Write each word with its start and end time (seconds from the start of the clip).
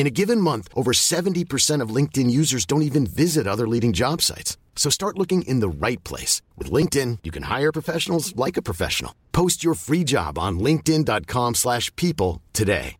In 0.00 0.06
a 0.06 0.16
given 0.22 0.40
month, 0.40 0.66
over 0.74 0.92
70% 0.92 1.82
of 1.84 1.94
LinkedIn 1.94 2.30
users 2.30 2.64
don't 2.64 2.80
even 2.80 3.04
visit 3.06 3.46
other 3.46 3.68
leading 3.68 3.92
job 3.92 4.22
sites. 4.22 4.56
So 4.74 4.88
start 4.88 5.18
looking 5.18 5.42
in 5.42 5.60
the 5.60 5.68
right 5.68 6.02
place. 6.04 6.40
With 6.56 6.72
LinkedIn, 6.72 7.18
you 7.22 7.30
can 7.30 7.42
hire 7.42 7.70
professionals 7.70 8.34
like 8.34 8.56
a 8.56 8.62
professional. 8.62 9.12
Post 9.32 9.62
your 9.62 9.74
free 9.74 10.02
job 10.04 10.38
on 10.38 10.58
linkedin.com 10.58 11.54
slash 11.54 11.94
people 11.96 12.40
today. 12.54 12.96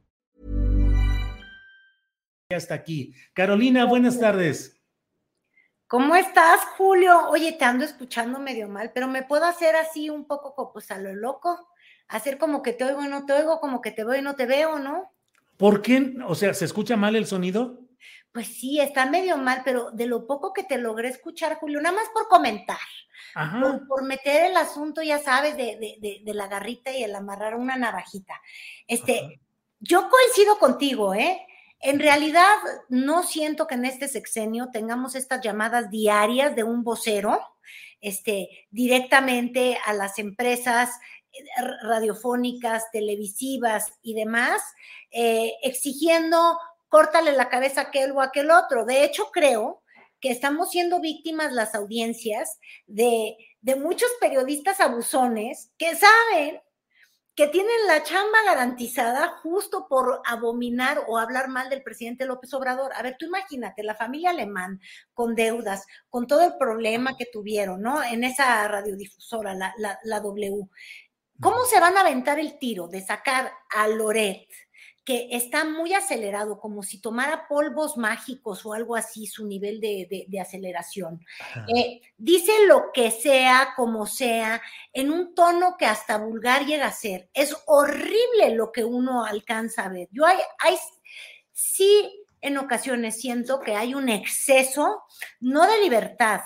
Hasta 2.53 2.75
aquí. 2.75 3.15
Carolina, 3.35 3.87
buenas 3.87 4.21
tardes. 4.21 4.77
¿Cómo 5.87 6.15
estás, 6.17 6.61
Julio? 6.77 7.31
Oye, 7.31 7.53
te 7.53 7.65
ando 7.65 7.87
escuchando 7.87 8.39
medio 8.41 8.69
mal, 8.69 8.91
pero 8.93 9.09
¿me 9.09 9.23
puedo 9.23 9.47
hacer 9.47 9.75
así 9.75 10.11
un 10.11 10.27
poco 10.27 10.71
pues 10.75 10.91
a 10.91 10.99
lo 10.99 11.15
loco? 11.15 11.71
Hacer 12.09 12.37
como 12.37 12.61
que 12.61 12.75
te 12.75 12.85
oigo 12.85 13.03
y 13.03 13.09
no 13.09 13.25
te 13.25 13.33
oigo, 13.33 13.59
como 13.59 13.81
que 13.81 13.91
te 13.91 14.05
veo 14.05 14.19
y 14.19 14.23
no 14.23 14.35
te 14.37 14.45
veo, 14.45 14.79
¿no? 14.79 15.11
¿Por 15.61 15.83
qué? 15.83 16.15
O 16.27 16.35
sea, 16.35 16.55
¿se 16.55 16.65
escucha 16.65 16.97
mal 16.97 17.15
el 17.17 17.27
sonido? 17.27 17.81
Pues 18.33 18.47
sí, 18.47 18.81
está 18.81 19.05
medio 19.05 19.37
mal, 19.37 19.61
pero 19.63 19.91
de 19.91 20.07
lo 20.07 20.27
poco 20.27 20.55
que 20.55 20.65
te 20.65 20.79
logré 20.79 21.09
escuchar, 21.09 21.59
Julio, 21.59 21.83
nada 21.83 21.97
más 21.97 22.09
por 22.15 22.29
comentar, 22.29 22.79
por, 23.87 24.05
meter 24.05 24.51
el 24.51 24.57
asunto, 24.57 25.03
ya 25.03 25.19
sabes, 25.19 25.59
de, 25.59 26.23
la 26.25 26.47
garrita 26.47 26.97
y 26.97 27.05
el 27.05 27.15
amarrar 27.15 27.57
una 27.57 27.77
navajita. 27.77 28.41
Este, 28.87 29.39
yo 29.81 30.09
coincido 30.09 30.59
contigo, 30.59 31.13
¿eh? 31.13 31.47
En 31.79 31.99
realidad, 31.99 32.57
no 32.89 33.23
siento 33.23 33.67
que 33.67 33.75
en 33.75 33.85
este 33.85 34.09
sexenio 34.09 34.71
tengamos 34.73 35.15
estas 35.15 35.43
llamadas 35.43 35.91
diarias 35.91 36.57
de 36.57 36.65
un 36.65 36.85
vocero, 36.85 37.39
este, 38.01 38.67
directamente 38.71 39.79
a 39.85 39.93
las 39.93 40.19
empresas 40.19 40.99
radiofónicas, 41.83 42.91
televisivas 42.91 43.93
y 44.03 44.15
demás, 44.15 44.63
eh, 45.11 45.55
exigiendo 45.63 46.59
córtale 46.89 47.33
la 47.33 47.49
cabeza 47.49 47.83
a 47.83 47.85
aquel 47.85 48.13
o 48.13 48.21
aquel 48.21 48.51
otro. 48.51 48.85
De 48.85 49.05
hecho, 49.05 49.31
creo 49.33 49.83
que 50.21 50.31
estamos 50.31 50.71
siendo 50.71 51.01
víctimas 51.01 51.53
las 51.53 51.75
audiencias 51.75 52.59
de, 52.87 53.37
de 53.61 53.77
muchos 53.77 54.11
periodistas 54.21 54.81
abusones 54.81 55.71
que 55.79 55.95
saben 55.97 56.61
que 57.41 57.47
tienen 57.47 57.87
la 57.87 58.03
chamba 58.03 58.43
garantizada 58.45 59.29
justo 59.43 59.87
por 59.89 60.21
abominar 60.27 61.05
o 61.09 61.17
hablar 61.17 61.49
mal 61.49 61.71
del 61.71 61.83
presidente 61.83 62.27
López 62.27 62.53
Obrador. 62.53 62.93
A 62.95 63.03
ver, 63.03 63.17
tú 63.19 63.25
imagínate, 63.25 63.83
la 63.83 63.95
familia 63.95 64.29
alemán 64.29 64.79
con 65.15 65.35
deudas, 65.35 65.87
con 66.11 66.27
todo 66.27 66.43
el 66.45 66.59
problema 66.59 67.17
que 67.17 67.25
tuvieron, 67.33 67.81
¿no? 67.81 68.03
En 68.03 68.25
esa 68.25 68.69
radiodifusora, 68.69 69.55
la, 69.55 69.73
la, 69.79 69.99
la 70.03 70.21
W. 70.21 70.69
¿Cómo 71.41 71.65
se 71.65 71.81
van 71.81 71.97
a 71.97 72.01
aventar 72.01 72.39
el 72.39 72.59
tiro 72.59 72.87
de 72.89 73.01
sacar 73.01 73.53
a 73.71 73.89
Loret, 73.89 74.49
que 75.05 75.29
está 75.33 75.65
muy 75.65 75.95
acelerado, 75.95 76.61
como 76.61 76.83
si 76.83 77.01
tomara 77.01 77.49
polvos 77.49 77.97
mágicos 77.97 78.67
o 78.67 78.75
algo 78.75 78.95
así, 78.95 79.27
su 79.27 79.47
nivel 79.47 79.81
de, 79.81 80.27
aceleración? 80.41 81.25
Eh, 81.75 82.01
dice 82.19 82.53
lo 82.67 82.93
que 82.93 83.11
sea, 83.11 83.73
como 83.75 84.07
sea, 84.07 84.61
en 84.93 85.11
un 85.11 85.35
tono 85.35 85.77
que 85.79 85.87
hasta 85.87 86.19
vulgar 86.19 86.67
llega 86.67 86.87
a 86.87 86.93
ser. 86.93 87.31
Es 87.33 87.57
horrible 87.67 88.55
lo 88.55 88.71
que 88.71 88.85
uno 88.85 89.25
alcanza 89.25 89.85
a 89.85 89.89
ver. 89.89 90.09
Yo 90.13 90.27
hay, 90.27 90.39
hay 90.59 90.77
sí 91.53 92.25
en 92.41 92.59
ocasiones 92.59 93.21
siento 93.21 93.61
que 93.61 93.77
hay 93.77 93.95
un 93.95 94.09
exceso, 94.09 95.03
no 95.41 95.67
de 95.67 95.81
libertad, 95.81 96.41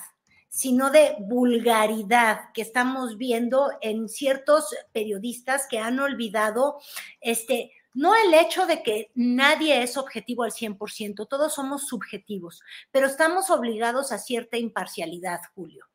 sino 0.54 0.92
de 0.92 1.16
vulgaridad 1.19 2.53
que 2.54 2.62
estamos 2.62 3.19
viendo 3.19 3.72
en 3.81 4.09
ciertos 4.09 4.72
periodistas 4.92 5.66
que 5.69 5.81
han 5.81 5.98
olvidado 5.98 6.78
este 7.20 7.72
no 7.92 8.15
el 8.15 8.34
hecho 8.34 8.66
de 8.66 8.82
que 8.82 9.10
nadie 9.15 9.82
es 9.82 9.97
objetivo 9.97 10.42
al 10.42 10.53
100%, 10.53 11.28
todos 11.28 11.54
somos 11.54 11.87
subjetivos, 11.87 12.60
pero 12.91 13.06
estamos 13.06 13.50
obligados 13.50 14.10
a 14.10 14.19
cierta 14.19 14.56
imparcialidad, 14.56 15.41
Julio. 15.54 15.87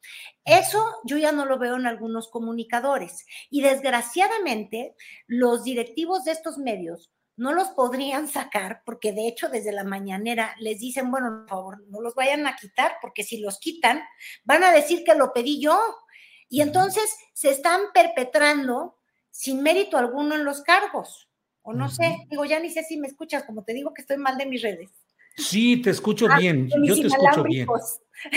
Eso 0.46 0.86
yo 1.04 1.18
ya 1.18 1.34
no 1.34 1.46
lo 1.46 1.58
veo 1.58 1.76
en 1.76 1.88
algunos 1.88 2.30
comunicadores 2.30 3.26
y 3.50 3.62
desgraciadamente 3.62 4.96
los 5.28 5.64
directivos 5.64 6.24
de 6.24 6.32
estos 6.32 6.58
medios 6.58 7.12
no 7.40 7.54
los 7.54 7.70
podrían 7.70 8.28
sacar 8.28 8.82
porque 8.86 9.14
de 9.14 9.28
hecho 9.28 9.48
desde 9.48 9.72
la 9.72 9.86
mañanera 9.86 10.54
les 10.60 10.80
dicen, 10.80 11.10
bueno, 11.10 11.30
por 11.30 11.50
favor, 11.50 11.88
no 11.88 12.02
los 12.02 12.14
vayan 12.14 12.46
a 12.46 12.58
quitar 12.58 12.98
porque 13.02 13.24
si 13.24 13.40
los 13.40 13.60
quitan 13.60 14.02
van 14.44 14.62
a 14.64 14.74
decir 14.74 15.06
que 15.06 15.16
lo 15.16 15.32
pedí 15.32 15.62
yo. 15.62 15.80
Y 16.50 16.60
entonces 16.60 17.16
se 17.34 17.50
están 17.52 17.80
perpetrando 17.94 18.98
sin 19.32 19.64
mérito 19.64 19.98
alguno 19.98 20.36
en 20.36 20.44
los 20.44 20.62
cargos. 20.64 21.30
O 21.62 21.72
no 21.74 21.90
sé, 21.90 22.18
digo, 22.30 22.44
ya 22.44 22.60
ni 22.60 22.70
sé 22.70 22.84
si 22.84 22.98
me 22.98 23.08
escuchas, 23.08 23.44
como 23.44 23.64
te 23.64 23.74
digo 23.74 23.94
que 23.94 24.02
estoy 24.02 24.18
mal 24.18 24.38
de 24.38 24.46
mis 24.46 24.62
redes. 24.62 24.90
Sí, 25.38 25.82
te 25.82 25.92
escucho 25.92 26.28
ah, 26.30 26.38
bien, 26.38 26.70
yo 26.84 26.96
te 26.96 27.08
escucho 27.08 27.44
bien. 27.44 27.68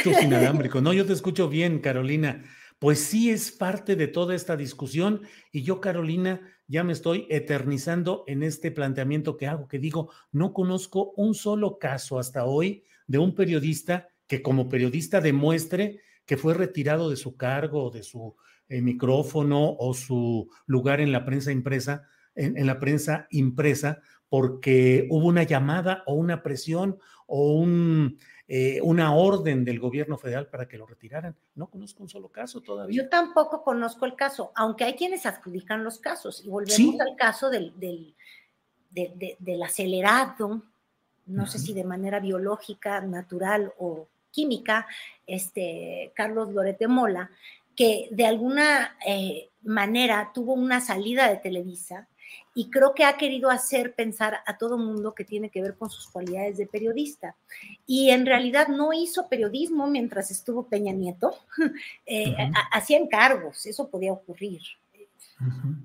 Tus 0.05 0.23
inalámbricos, 0.23 0.81
no, 0.81 0.93
yo 0.93 1.05
te 1.05 1.13
escucho 1.15 1.49
bien, 1.49 1.81
Carolina. 1.81 2.45
Pues 2.79 3.03
sí 3.03 3.31
es 3.31 3.51
parte 3.51 3.97
de 3.97 4.07
toda 4.07 4.37
esta 4.37 4.57
discusión 4.57 5.23
y 5.51 5.63
yo, 5.63 5.81
Carolina, 5.81 6.41
ya 6.72 6.84
me 6.84 6.94
estoy 6.94 7.27
eternizando 7.28 8.25
en 8.27 8.43
este 8.43 8.71
planteamiento 8.71 9.37
que 9.37 9.47
hago, 9.47 9.69
que 9.69 9.78
digo, 9.78 10.10
no 10.33 10.55
conozco 10.55 11.12
un 11.19 11.34
solo 11.34 11.78
caso 11.78 12.19
hasta 12.19 12.47
hoy 12.47 12.84
de 13.06 13.19
un 13.19 13.34
periodista 13.34 14.09
que 14.27 14.41
como 14.41 14.71
periodista 14.71 15.21
demuestre 15.21 16.00
que 16.25 16.38
fue 16.38 16.55
retirado 16.55 17.10
de 17.10 17.16
su 17.16 17.37
cargo, 17.37 17.91
de 17.91 18.03
su 18.03 18.37
eh, 18.71 18.81
micrófono 18.81 19.77
o 19.78 19.93
su 19.93 20.49
lugar 20.65 21.03
en 21.03 21.12
la 21.12 21.27
prensa 21.27 21.53
impresa, 21.53 22.05
en, 22.34 22.66
la 22.66 22.78
prensa 22.78 23.27
impresa, 23.28 24.00
porque 24.31 25.06
hubo 25.10 25.27
una 25.27 25.43
llamada 25.43 26.03
o 26.06 26.15
una 26.15 26.43
presión 26.43 26.97
o 27.27 27.53
un, 27.53 28.16
eh, 28.55 28.83
una 28.83 29.15
orden 29.15 29.65
del 29.65 29.81
gobierno 29.81 30.19
federal 30.19 30.47
para 30.47 30.69
que 30.69 30.77
lo 30.77 30.85
retiraran. 30.85 31.35
No 31.55 31.71
conozco 31.71 32.03
un 32.03 32.11
solo 32.11 32.29
caso 32.29 32.61
todavía. 32.61 33.03
Yo 33.03 33.09
tampoco 33.09 33.63
conozco 33.63 34.05
el 34.05 34.15
caso, 34.15 34.53
aunque 34.55 34.85
hay 34.85 34.93
quienes 34.93 35.25
adjudican 35.25 35.83
los 35.83 35.99
casos. 35.99 36.45
Y 36.45 36.51
volvemos 36.51 37.01
al 37.01 37.17
caso 37.17 37.49
del, 37.49 37.73
del, 37.81 38.15
del 38.91 39.63
acelerado, 39.63 40.61
no 41.25 41.47
sé 41.47 41.59
si 41.59 41.73
de 41.73 41.85
manera 41.85 42.21
biológica, 42.21 43.01
natural 43.01 43.73
o 43.79 44.07
química, 44.31 44.87
este, 45.27 46.13
Carlos 46.15 46.53
Lorete 46.53 46.89
Mola, 46.89 47.31
que 47.75 48.09
de 48.10 48.27
alguna 48.27 48.98
eh, 49.07 49.48
manera 49.63 50.31
tuvo 50.34 50.53
una 50.53 50.83
salida 50.83 51.27
de 51.31 51.39
Televisa 51.39 52.07
y 52.55 52.71
creo 52.71 52.95
que 52.95 53.05
ha 53.05 53.17
querido 53.17 53.51
hacer 53.51 53.95
pensar 53.95 54.41
a 54.47 54.59
todo 54.59 54.77
mundo 54.77 55.15
que 55.15 55.25
tiene 55.25 55.51
que 55.51 55.63
ver 55.63 55.77
con 55.77 55.91
sus 55.91 56.09
cualidades 56.09 56.59
de 56.59 56.67
periodista. 56.67 57.34
Y 57.87 58.11
en 58.11 58.27
realidad 58.27 58.69
no 58.69 58.93
hizo 58.93 59.29
periodismo 59.29 59.87
mientras 59.87 60.31
estuvo 60.31 60.69
Peña 60.69 60.93
Nieto, 60.93 61.34
eh, 62.07 62.34
hacía 62.71 62.99
encargos, 62.99 63.67
eso 63.67 63.89
podía 63.89 64.13
ocurrir. 64.13 64.63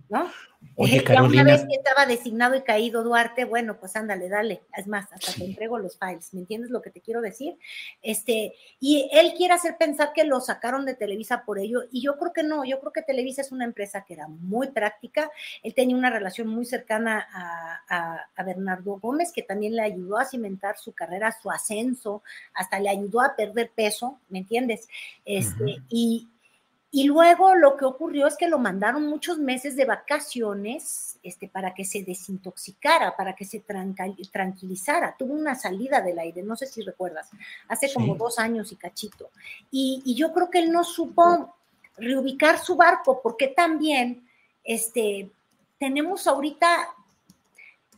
¿No? 0.09 0.29
Oye, 0.75 1.03
Carolina. 1.03 1.41
Una 1.41 1.53
vez 1.53 1.65
que 1.67 1.75
estaba 1.75 2.05
designado 2.05 2.55
y 2.55 2.61
caído 2.61 3.03
Duarte, 3.03 3.45
bueno, 3.45 3.79
pues 3.79 3.95
ándale, 3.95 4.29
dale. 4.29 4.61
Es 4.75 4.87
más, 4.87 5.11
hasta 5.11 5.33
te 5.33 5.45
entrego 5.45 5.79
los 5.79 5.97
files. 5.97 6.33
¿Me 6.33 6.41
entiendes 6.41 6.69
lo 6.69 6.81
que 6.81 6.91
te 6.91 7.01
quiero 7.01 7.21
decir? 7.21 7.57
Este, 8.01 8.53
y 8.79 9.09
él 9.11 9.33
quiere 9.35 9.55
hacer 9.55 9.77
pensar 9.77 10.13
que 10.13 10.23
lo 10.23 10.39
sacaron 10.39 10.85
de 10.85 10.93
Televisa 10.93 11.43
por 11.45 11.57
ello, 11.57 11.81
y 11.91 12.01
yo 12.01 12.17
creo 12.17 12.33
que 12.33 12.43
no. 12.43 12.63
Yo 12.63 12.79
creo 12.79 12.91
que 12.91 13.01
Televisa 13.01 13.41
es 13.41 13.51
una 13.51 13.65
empresa 13.65 14.03
que 14.05 14.13
era 14.13 14.27
muy 14.27 14.67
práctica. 14.69 15.31
Él 15.63 15.73
tenía 15.73 15.95
una 15.95 16.11
relación 16.11 16.47
muy 16.47 16.65
cercana 16.65 17.27
a, 17.31 18.27
a, 18.35 18.43
Bernardo 18.43 18.99
Gómez, 18.99 19.31
que 19.33 19.41
también 19.41 19.75
le 19.75 19.81
ayudó 19.81 20.17
a 20.17 20.25
cimentar 20.25 20.77
su 20.77 20.93
carrera, 20.93 21.35
su 21.41 21.49
ascenso, 21.49 22.23
hasta 22.53 22.79
le 22.79 22.89
ayudó 22.89 23.21
a 23.21 23.35
perder 23.35 23.71
peso, 23.75 24.19
¿me 24.29 24.39
entiendes? 24.39 24.87
Este, 25.25 25.81
y 25.89 26.27
y 26.89 27.03
luego 27.03 27.53
lo 27.53 27.75
que 27.75 27.83
ocurrió 27.83 28.27
es 28.27 28.37
que 28.37 28.47
lo 28.47 28.59
mandaron 28.59 29.07
muchos 29.07 29.37
meses 29.39 29.75
de 29.75 29.83
vacaciones 29.83 31.19
este, 31.21 31.49
para 31.49 31.73
que 31.73 31.83
se 31.83 32.03
desintoxicara, 32.03 33.15
para 33.17 33.35
que 33.35 33.43
se 33.43 33.59
tranquilizara. 34.31 35.15
Tuvo 35.17 35.33
una 35.33 35.55
salida 35.55 35.99
del 36.01 36.17
aire, 36.17 36.43
no 36.43 36.55
sé 36.55 36.65
si 36.65 36.81
recuerdas, 36.81 37.29
hace 37.67 37.93
como 37.93 38.15
dos 38.15 38.39
años 38.39 38.71
y 38.71 38.77
cachito. 38.77 39.31
Y, 39.69 40.15
yo 40.15 40.31
creo 40.33 40.49
que 40.49 40.59
él 40.59 40.71
no 40.71 40.85
supo 40.85 41.55
reubicar 41.97 42.57
su 42.57 42.77
barco, 42.77 43.19
porque 43.21 43.49
también 43.49 44.25
este, 44.63 45.29
tenemos 45.79 46.25
ahorita, 46.25 46.87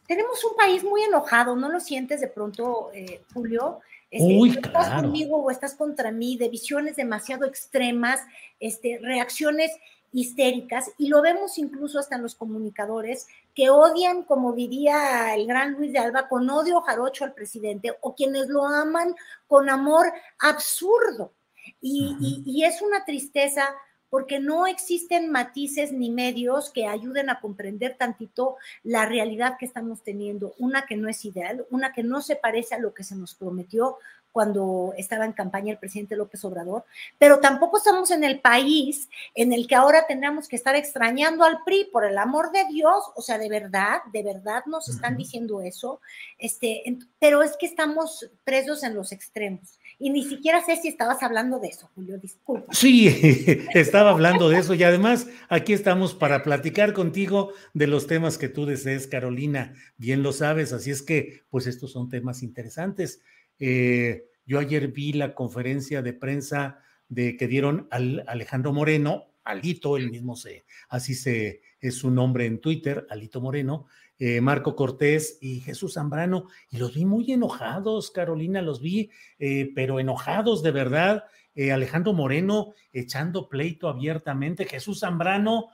tenemos 0.09 0.43
un 0.43 0.55
país 0.57 0.83
muy 0.83 1.03
enojado, 1.03 1.55
¿no 1.55 1.69
lo 1.69 1.79
sientes 1.79 2.19
de 2.19 2.27
pronto, 2.27 2.89
eh, 2.95 3.21
Julio? 3.31 3.79
Este, 4.09 4.59
estás 4.59 5.03
conmigo 5.03 5.37
o 5.37 5.51
estás 5.51 5.75
contra 5.75 6.09
mí, 6.09 6.35
de 6.35 6.49
visiones 6.49 6.95
demasiado 6.95 7.45
extremas, 7.45 8.19
este, 8.59 8.97
reacciones 9.03 9.71
histéricas, 10.11 10.89
y 10.97 11.09
lo 11.09 11.21
vemos 11.21 11.59
incluso 11.59 11.99
hasta 11.99 12.15
en 12.15 12.23
los 12.23 12.33
comunicadores 12.33 13.27
que 13.53 13.69
odian, 13.69 14.23
como 14.23 14.53
diría 14.53 15.35
el 15.35 15.45
gran 15.45 15.73
Luis 15.73 15.93
de 15.93 15.99
Alba, 15.99 16.27
con 16.27 16.49
odio 16.49 16.81
jarocho 16.81 17.23
al 17.23 17.35
presidente, 17.35 17.95
o 18.01 18.15
quienes 18.15 18.47
lo 18.47 18.65
aman 18.65 19.13
con 19.45 19.69
amor 19.69 20.11
absurdo. 20.39 21.33
y 21.81 22.63
es 22.63 22.81
una 22.81 23.05
tristeza 23.05 23.75
porque 24.09 24.39
no 24.39 24.67
existen 24.67 25.31
matices 25.31 25.91
ni 25.91 26.09
medios 26.09 26.71
que 26.71 26.87
ayuden 26.87 27.29
a 27.29 27.39
comprender 27.39 27.95
tantito 27.97 28.57
la 28.83 29.05
realidad 29.05 29.57
que 29.59 29.65
estamos 29.65 30.01
teniendo, 30.01 30.53
una 30.57 30.85
que 30.85 30.97
no 30.97 31.09
es 31.09 31.23
ideal, 31.25 31.65
una 31.69 31.93
que 31.93 32.03
no 32.03 32.21
se 32.21 32.35
parece 32.35 32.75
a 32.75 32.79
lo 32.79 32.93
que 32.93 33.03
se 33.03 33.15
nos 33.15 33.35
prometió 33.35 33.97
cuando 34.31 34.93
estaba 34.97 35.25
en 35.25 35.33
campaña 35.33 35.71
el 35.71 35.79
presidente 35.79 36.15
López 36.15 36.43
Obrador, 36.45 36.85
pero 37.17 37.39
tampoco 37.39 37.77
estamos 37.77 38.11
en 38.11 38.23
el 38.23 38.39
país 38.39 39.09
en 39.35 39.53
el 39.53 39.67
que 39.67 39.75
ahora 39.75 40.05
tendríamos 40.07 40.47
que 40.47 40.55
estar 40.55 40.75
extrañando 40.75 41.43
al 41.43 41.63
PRI, 41.63 41.89
por 41.91 42.05
el 42.05 42.17
amor 42.17 42.51
de 42.51 42.65
Dios, 42.71 43.03
o 43.15 43.21
sea, 43.21 43.37
de 43.37 43.49
verdad, 43.49 43.99
de 44.11 44.23
verdad 44.23 44.63
nos 44.65 44.89
están 44.89 45.17
diciendo 45.17 45.61
eso, 45.61 46.01
este, 46.37 46.83
pero 47.19 47.43
es 47.43 47.57
que 47.57 47.65
estamos 47.65 48.29
presos 48.43 48.83
en 48.83 48.95
los 48.95 49.11
extremos. 49.11 49.79
Y 50.01 50.11
ni 50.11 50.23
siquiera 50.23 50.63
sé 50.63 50.77
si 50.77 50.87
estabas 50.87 51.21
hablando 51.23 51.59
de 51.59 51.67
eso, 51.67 51.89
Julio, 51.93 52.17
disculpa. 52.17 52.73
Sí, 52.73 53.07
estaba 53.73 54.11
hablando 54.11 54.47
de 54.47 54.59
eso 54.59 54.73
y 54.73 54.83
además 54.83 55.27
aquí 55.49 55.73
estamos 55.73 56.15
para 56.15 56.41
platicar 56.41 56.93
contigo 56.93 57.51
de 57.73 57.87
los 57.87 58.07
temas 58.07 58.37
que 58.37 58.47
tú 58.47 58.65
desees, 58.65 59.07
Carolina, 59.07 59.73
bien 59.97 60.23
lo 60.23 60.31
sabes, 60.31 60.71
así 60.71 60.91
es 60.91 61.01
que 61.01 61.43
pues 61.49 61.67
estos 61.67 61.91
son 61.91 62.09
temas 62.09 62.43
interesantes. 62.43 63.21
Eh, 63.59 64.25
yo 64.45 64.57
ayer 64.57 64.87
vi 64.87 65.13
la 65.13 65.35
conferencia 65.35 66.01
de 66.01 66.13
prensa 66.13 66.79
de 67.07 67.35
que 67.37 67.47
dieron 67.47 67.87
al 67.91 68.23
Alejandro 68.27 68.73
Moreno, 68.73 69.25
Alito, 69.43 69.97
el 69.97 70.09
mismo 70.09 70.35
se, 70.35 70.65
así 70.89 71.13
se 71.13 71.61
es 71.81 71.95
su 71.95 72.11
nombre 72.11 72.45
en 72.45 72.59
Twitter, 72.59 73.05
Alito 73.09 73.41
Moreno, 73.41 73.87
eh, 74.17 74.41
Marco 74.41 74.75
Cortés 74.75 75.37
y 75.41 75.61
Jesús 75.61 75.93
Zambrano, 75.93 76.47
y 76.69 76.77
los 76.77 76.93
vi 76.93 77.05
muy 77.05 77.31
enojados, 77.31 78.11
Carolina, 78.11 78.61
los 78.61 78.81
vi, 78.81 79.09
eh, 79.39 79.71
pero 79.75 79.99
enojados 79.99 80.63
de 80.63 80.71
verdad. 80.71 81.25
Alejandro 81.73 82.13
Moreno 82.13 82.73
echando 82.93 83.49
pleito 83.49 83.89
abiertamente, 83.89 84.63
Jesús 84.63 85.01
Zambrano, 85.01 85.67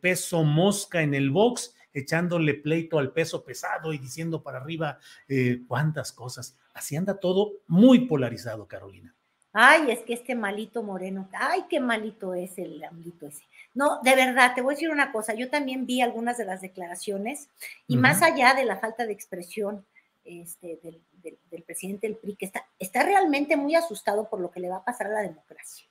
peso 0.00 0.44
mosca 0.44 1.02
en 1.02 1.14
el 1.14 1.30
box, 1.30 1.74
echándole 1.92 2.54
pleito 2.54 2.96
al 2.96 3.12
peso 3.12 3.42
pesado 3.42 3.92
y 3.92 3.98
diciendo 3.98 4.44
para 4.44 4.58
arriba 4.58 5.00
cuántas 5.66 6.12
cosas. 6.12 6.56
Así 6.80 6.96
anda 6.96 7.20
todo 7.20 7.52
muy 7.66 8.06
polarizado, 8.06 8.66
Carolina. 8.66 9.14
Ay, 9.52 9.90
es 9.90 9.98
que 9.98 10.14
este 10.14 10.34
malito 10.34 10.82
moreno, 10.82 11.28
ay, 11.34 11.66
qué 11.68 11.78
malito 11.78 12.32
es 12.32 12.56
el 12.56 12.82
malito 12.90 13.26
ese. 13.26 13.42
No, 13.74 14.00
de 14.02 14.16
verdad, 14.16 14.54
te 14.54 14.62
voy 14.62 14.72
a 14.72 14.76
decir 14.76 14.88
una 14.88 15.12
cosa, 15.12 15.34
yo 15.34 15.50
también 15.50 15.84
vi 15.84 16.00
algunas 16.00 16.38
de 16.38 16.46
las 16.46 16.62
declaraciones 16.62 17.50
y 17.86 17.98
más 17.98 18.22
allá 18.22 18.54
de 18.54 18.64
la 18.64 18.78
falta 18.78 19.04
de 19.04 19.12
expresión 19.12 19.84
este, 20.24 20.80
del, 20.82 21.62
presidente 21.64 22.06
del 22.06 22.16
PRI, 22.16 22.36
que 22.36 22.46
está, 22.46 22.64
está 22.78 23.02
realmente 23.02 23.58
muy 23.58 23.74
asustado 23.74 24.30
por 24.30 24.40
lo 24.40 24.50
que 24.50 24.60
le 24.60 24.70
va 24.70 24.76
a 24.76 24.84
pasar 24.84 25.08
a 25.08 25.12
la 25.16 25.20
democracia. 25.20 25.84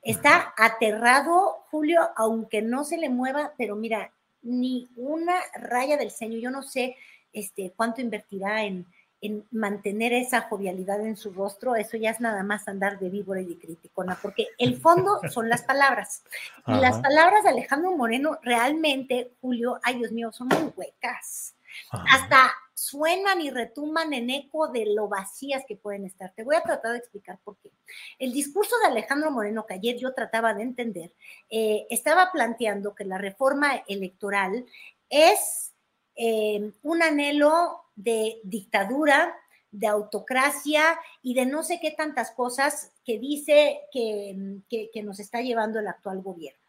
Está 0.00 0.54
aterrado, 0.56 1.66
Julio, 1.70 2.00
aunque 2.16 2.62
no 2.62 2.84
se 2.84 2.96
le 2.96 3.10
mueva, 3.10 3.52
pero 3.58 3.76
mira, 3.76 4.10
ni 4.40 4.88
una 4.96 5.34
raya 5.52 5.98
del 5.98 6.10
ceño, 6.10 6.38
yo 6.38 6.50
no 6.50 6.62
sé 6.62 6.96
este, 7.34 7.74
cuánto 7.76 8.00
invertirá 8.00 8.64
en, 8.64 8.86
en 9.20 9.46
mantener 9.50 10.12
esa 10.12 10.42
jovialidad 10.42 11.00
en 11.04 11.16
su 11.16 11.32
rostro, 11.32 11.76
eso 11.76 11.96
ya 11.96 12.10
es 12.10 12.20
nada 12.20 12.42
más 12.42 12.68
andar 12.68 12.98
de 12.98 13.10
víbora 13.10 13.40
y 13.40 13.46
de 13.46 13.58
criticona, 13.58 14.18
porque 14.20 14.48
el 14.58 14.80
fondo 14.80 15.20
son 15.30 15.48
las 15.48 15.62
palabras. 15.62 16.22
Y 16.66 16.74
las 16.74 17.00
palabras 17.00 17.44
de 17.44 17.50
Alejandro 17.50 17.96
Moreno 17.96 18.38
realmente, 18.42 19.32
Julio, 19.40 19.78
ay 19.82 19.98
Dios 19.98 20.12
mío, 20.12 20.32
son 20.32 20.48
muy 20.48 20.72
huecas. 20.76 21.54
Hasta 21.90 22.52
suenan 22.74 23.42
y 23.42 23.50
retumban 23.50 24.14
en 24.14 24.30
eco 24.30 24.68
de 24.68 24.86
lo 24.86 25.06
vacías 25.06 25.64
que 25.68 25.76
pueden 25.76 26.06
estar. 26.06 26.32
Te 26.34 26.44
voy 26.44 26.56
a 26.56 26.62
tratar 26.62 26.92
de 26.92 26.98
explicar 26.98 27.38
por 27.44 27.56
qué. 27.58 27.70
El 28.18 28.32
discurso 28.32 28.74
de 28.78 28.90
Alejandro 28.90 29.30
Moreno, 29.30 29.66
que 29.66 29.74
ayer 29.74 29.96
yo 29.98 30.14
trataba 30.14 30.54
de 30.54 30.62
entender, 30.62 31.12
eh, 31.50 31.86
estaba 31.90 32.32
planteando 32.32 32.94
que 32.94 33.04
la 33.04 33.18
reforma 33.18 33.82
electoral 33.86 34.64
es 35.10 35.72
eh, 36.16 36.72
un 36.82 37.02
anhelo 37.02 37.84
de 37.96 38.40
dictadura, 38.44 39.34
de 39.70 39.86
autocracia 39.86 40.98
y 41.22 41.34
de 41.34 41.46
no 41.46 41.62
sé 41.62 41.78
qué 41.80 41.92
tantas 41.92 42.32
cosas 42.32 42.92
que 43.04 43.18
dice 43.18 43.80
que, 43.92 44.60
que, 44.68 45.02
nos 45.02 45.20
está 45.20 45.40
llevando 45.40 45.78
el 45.78 45.88
actual 45.88 46.22
gobierno. 46.22 46.60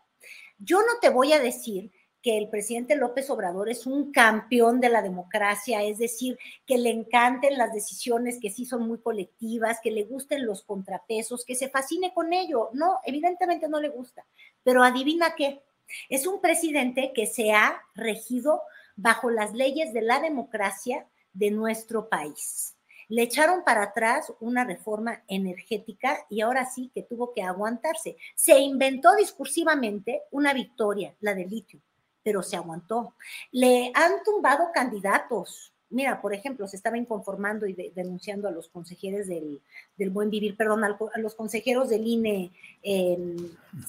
Yo 0.60 0.80
no 0.80 1.00
te 1.02 1.10
voy 1.10 1.34
a 1.34 1.40
decir 1.40 1.92
que 2.22 2.38
el 2.38 2.50
presidente 2.50 2.96
López 2.96 3.32
Obrador 3.32 3.70
es 3.70 3.88
un 3.88 4.12
campeón 4.12 4.80
de 4.80 4.90
la 4.90 5.02
democracia, 5.02 5.82
es 5.84 5.98
decir, 5.98 6.38
que 6.68 6.78
le 6.78 6.92
encanten 6.92 7.58
las 7.58 7.74
decisiones 7.74 8.40
que 8.40 8.52
sí 8.52 8.66
son 8.66 8.88
muy 8.88 9.00
colectivas, 9.00 9.80
que 9.82 9.90
le 9.90 10.04
gusten 10.04 10.46
los 10.46 10.62
contrapesos, 10.62 11.44
que 11.46 11.56
se 11.56 11.70
fascine 11.70 12.14
con 12.14 12.32
ello. 12.32 12.70
No, 12.74 13.00
evidentemente 13.06 13.68
no 13.68 13.80
le 13.80 13.90
gusta, 13.90 14.24
pero 14.64 14.84
adivina 14.84 15.34
qué, 15.36 15.64
es 16.10 16.28
un 16.28 16.42
presidente 16.42 17.12
que 17.14 17.26
se 17.26 17.52
ha 17.54 17.82
regido 17.96 18.62
bajo 18.96 19.32
las 19.32 19.54
leyes 19.54 19.94
de 19.94 20.02
la 20.02 20.20
democracia 20.20 21.08
de 21.34 21.52
nuestro 21.52 22.10
país. 22.10 22.76
Le 23.12 23.24
echaron 23.24 23.66
para 23.66 23.84
atrás 23.84 24.32
una 24.40 24.64
reforma 24.64 25.22
energética 25.28 26.26
y 26.30 26.40
ahora 26.40 26.66
sí 26.66 26.90
que 26.94 27.04
tuvo 27.04 27.34
que 27.34 27.44
aguantarse. 27.44 28.16
Se 28.36 28.58
inventó 28.58 29.14
discursivamente 29.16 30.22
una 30.32 30.54
victoria, 30.54 31.14
la 31.20 31.36
del 31.36 31.50
litio, 31.50 31.82
pero 32.24 32.42
se 32.42 32.56
aguantó. 32.56 33.16
Le 33.52 33.92
han 33.94 34.24
tumbado 34.24 34.70
candidatos. 34.74 35.74
Mira, 35.90 36.22
por 36.22 36.34
ejemplo, 36.34 36.70
se 36.70 36.78
estaba 36.78 36.98
inconformando 36.98 37.68
y 37.68 37.74
denunciando 37.74 38.48
a 38.48 38.52
los 38.52 38.70
consejeros 38.70 39.28
del, 39.28 39.62
buen 40.10 40.30
vivir, 40.30 40.56
perdón, 40.56 40.86
a 40.86 41.20
los 41.20 41.36
consejeros 41.36 41.90
del 41.90 42.08
INE 42.08 42.52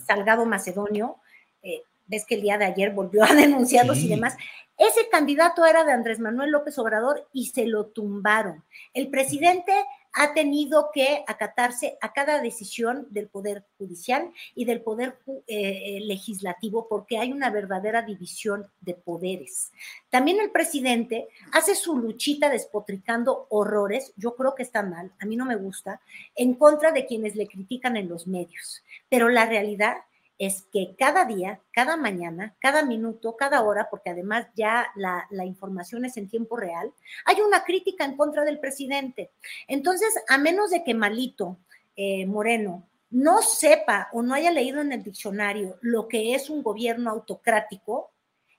Salgado 0.04 0.44
Macedonio. 0.46 1.18
Eh, 1.62 1.82
ves 2.08 2.26
que 2.26 2.34
el 2.34 2.42
día 2.42 2.58
de 2.58 2.64
ayer 2.64 2.90
volvió 2.90 3.22
a 3.22 3.34
denunciarlos 3.36 3.98
y 3.98 4.08
demás. 4.08 4.36
Ese 4.82 5.08
candidato 5.08 5.64
era 5.64 5.84
de 5.84 5.92
Andrés 5.92 6.18
Manuel 6.18 6.50
López 6.50 6.76
Obrador 6.76 7.28
y 7.32 7.46
se 7.46 7.66
lo 7.66 7.86
tumbaron. 7.86 8.64
El 8.94 9.10
presidente 9.10 9.72
ha 10.12 10.34
tenido 10.34 10.90
que 10.92 11.22
acatarse 11.28 11.96
a 12.00 12.12
cada 12.12 12.42
decisión 12.42 13.06
del 13.10 13.28
Poder 13.28 13.64
Judicial 13.78 14.32
y 14.56 14.64
del 14.64 14.80
Poder 14.80 15.16
eh, 15.46 16.00
Legislativo 16.02 16.88
porque 16.88 17.18
hay 17.18 17.30
una 17.30 17.50
verdadera 17.50 18.02
división 18.02 18.66
de 18.80 18.94
poderes. 18.94 19.70
También 20.10 20.40
el 20.40 20.50
presidente 20.50 21.28
hace 21.52 21.76
su 21.76 21.96
luchita 21.96 22.48
despotricando 22.48 23.46
horrores, 23.50 24.12
yo 24.16 24.34
creo 24.34 24.56
que 24.56 24.64
está 24.64 24.82
mal, 24.82 25.12
a 25.20 25.26
mí 25.26 25.36
no 25.36 25.44
me 25.44 25.54
gusta, 25.54 26.00
en 26.34 26.54
contra 26.54 26.90
de 26.90 27.06
quienes 27.06 27.36
le 27.36 27.46
critican 27.46 27.96
en 27.96 28.08
los 28.08 28.26
medios. 28.26 28.82
Pero 29.08 29.28
la 29.28 29.46
realidad 29.46 29.98
es 30.46 30.66
que 30.72 30.96
cada 30.98 31.24
día, 31.24 31.60
cada 31.72 31.96
mañana, 31.96 32.56
cada 32.60 32.84
minuto, 32.84 33.36
cada 33.36 33.62
hora, 33.62 33.86
porque 33.88 34.10
además 34.10 34.48
ya 34.56 34.88
la, 34.96 35.44
información 35.44 36.04
es 36.04 36.16
en 36.16 36.28
tiempo 36.28 36.56
real, 36.56 36.92
hay 37.24 37.40
una 37.40 37.62
crítica 37.62 38.04
en 38.04 38.16
contra 38.16 38.44
del 38.44 38.58
presidente. 38.58 39.30
Entonces, 39.68 40.12
a 40.28 40.38
menos 40.38 40.70
de 40.70 40.82
que 40.82 40.94
Malito 40.94 41.58
eh, 41.94 42.26
Moreno 42.26 42.88
no 43.10 43.40
sepa 43.40 44.08
o 44.12 44.22
no 44.22 44.34
haya 44.34 44.50
leído 44.50 44.80
en 44.80 44.90
el 44.90 45.04
diccionario 45.04 45.78
lo 45.80 46.08
que 46.08 46.34
es 46.34 46.50
un 46.50 46.64
gobierno 46.64 47.10
autocrático, 47.10 48.10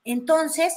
entonces 0.04 0.72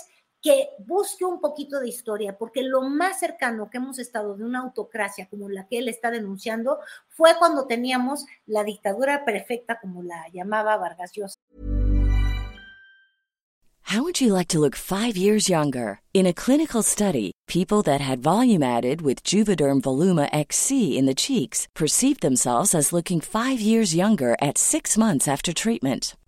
que 0.47 0.69
busque 0.79 1.25
un 1.25 1.41
poquito 1.41 1.77
de 1.81 1.89
historia, 1.89 2.37
porque 2.37 2.63
lo 2.63 2.81
más 2.81 3.19
cercano 3.19 3.69
que 3.69 3.79
hemos 3.79 3.99
estado 3.99 4.33
de 4.37 4.45
una 4.45 4.61
autocracia 4.61 5.27
como 5.29 5.49
la 5.49 5.67
que 5.67 5.79
él 5.79 5.89
está 5.89 6.09
denunciando 6.09 6.79
fue 7.09 7.31
cuando 7.37 7.67
teníamos 7.67 8.25
la 8.45 8.63
dictadura 8.63 9.25
perfecta, 9.25 9.77
como 9.81 10.03
la 10.03 10.23
llamaba 10.31 10.77
Vargas 10.77 11.11
Llosa. 11.11 11.37
How 13.91 14.03
would 14.03 14.21
you 14.21 14.33
like 14.33 14.47
to 14.49 14.59
look 14.59 14.75
five 14.75 15.17
years 15.17 15.49
younger? 15.49 15.99
In 16.13 16.25
a 16.25 16.33
clinical 16.33 16.81
study, 16.81 17.31
people 17.47 17.81
that 17.83 17.99
had 17.99 18.19
volume 18.19 18.63
added 18.63 19.01
with 19.01 19.23
Juvederm 19.25 19.81
Voluma 19.81 20.29
XC 20.31 20.97
in 20.97 21.05
the 21.07 21.15
cheeks 21.15 21.67
perceived 21.73 22.21
themselves 22.21 22.73
as 22.73 22.93
looking 22.93 23.19
five 23.19 23.59
years 23.59 23.93
younger 23.93 24.37
at 24.41 24.57
six 24.57 24.97
months 24.97 25.27
after 25.27 25.53
treatment. 25.53 26.15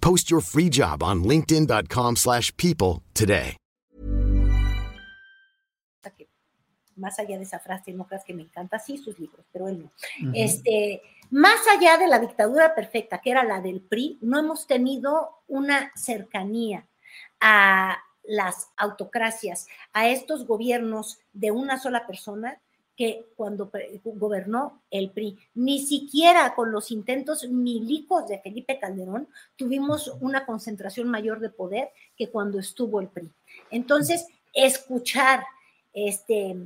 Post 0.00 0.30
your 0.30 0.42
free 0.42 0.68
job 0.68 1.02
on 1.02 1.22
linkedin.com/people 1.22 3.02
today. 3.12 3.56
Más 6.96 7.16
allá 7.20 7.36
de 7.36 7.44
esa 7.44 7.60
frase, 7.60 7.92
no 7.92 8.08
creas 8.08 8.24
que 8.24 8.34
me 8.34 8.42
encanta, 8.42 8.80
sí, 8.80 8.98
sus 8.98 9.20
libros, 9.20 9.46
pero 9.52 9.68
él 9.68 9.84
no. 9.84 9.92
Este, 10.34 11.00
más 11.30 11.60
allá 11.68 11.96
de 11.96 12.08
la 12.08 12.18
dictadura 12.18 12.74
perfecta, 12.74 13.18
que 13.18 13.30
era 13.30 13.44
la 13.44 13.60
del 13.60 13.80
PRI, 13.80 14.18
no 14.20 14.40
hemos 14.40 14.66
tenido 14.66 15.42
una 15.46 15.92
cercanía 15.94 16.88
a 17.40 17.98
las 18.24 18.70
autocracias, 18.76 19.68
a 19.92 20.08
estos 20.08 20.46
gobiernos 20.46 21.20
de 21.32 21.50
una 21.52 21.78
sola 21.78 22.06
persona 22.06 22.60
que 22.98 23.26
cuando 23.36 23.70
gobernó 24.02 24.82
el 24.90 25.10
PRI, 25.10 25.38
ni 25.54 25.78
siquiera 25.86 26.56
con 26.56 26.72
los 26.72 26.90
intentos 26.90 27.48
milicos 27.48 28.26
de 28.26 28.40
Felipe 28.40 28.80
Calderón 28.80 29.28
tuvimos 29.54 30.08
una 30.20 30.44
concentración 30.44 31.08
mayor 31.08 31.38
de 31.38 31.48
poder 31.48 31.90
que 32.16 32.28
cuando 32.28 32.58
estuvo 32.58 33.00
el 33.00 33.06
PRI. 33.06 33.30
Entonces, 33.70 34.26
escuchar 34.52 35.44
este 35.92 36.56